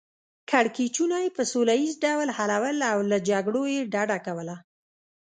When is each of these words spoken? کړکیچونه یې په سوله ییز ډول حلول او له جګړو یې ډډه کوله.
کړکیچونه 0.49 1.15
یې 1.23 1.29
په 1.37 1.43
سوله 1.51 1.73
ییز 1.81 1.93
ډول 2.05 2.29
حلول 2.37 2.77
او 2.91 2.97
له 3.11 3.17
جګړو 3.29 3.63
یې 3.73 3.81
ډډه 3.93 4.17
کوله. 4.25 4.55